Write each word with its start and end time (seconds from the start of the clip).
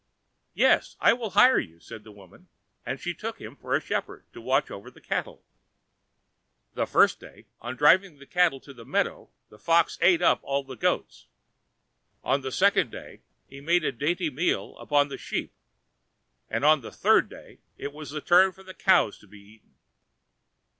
"Yes, 0.55 0.95
I 0.99 1.13
will 1.13 1.29
hire 1.37 1.59
you," 1.59 1.79
said 1.79 2.03
the 2.03 2.11
woman; 2.11 2.47
and 2.83 2.99
she 2.99 3.13
took 3.13 3.39
him 3.39 3.55
for 3.55 3.75
a 3.75 3.79
shepherd 3.79 4.25
to 4.33 4.41
watch 4.41 4.71
over 4.71 4.89
the 4.89 4.99
cattle. 4.99 5.43
The 6.73 6.87
first 6.87 7.19
day, 7.19 7.45
on 7.59 7.75
driving 7.75 8.17
the 8.17 8.25
cattle 8.25 8.59
to 8.61 8.73
the 8.73 8.83
meadows, 8.83 9.29
the 9.49 9.59
Fox 9.59 9.99
ate 10.01 10.23
up 10.23 10.39
all 10.41 10.63
the 10.63 10.75
goats. 10.75 11.27
On 12.23 12.41
the 12.41 12.51
second 12.51 12.89
day 12.89 13.21
he 13.45 13.61
made 13.61 13.83
a 13.83 13.91
dainty 13.91 14.31
meal 14.31 14.75
upon 14.79 15.09
the 15.09 15.19
sheep, 15.19 15.53
and 16.49 16.65
on 16.65 16.81
the 16.81 16.91
third 16.91 17.29
day 17.29 17.59
it 17.77 17.93
was 17.93 18.09
the 18.09 18.21
turn 18.21 18.51
for 18.53 18.63
the 18.63 18.73
cows 18.73 19.19
to 19.19 19.27
be 19.27 19.37
eaten. 19.37 19.75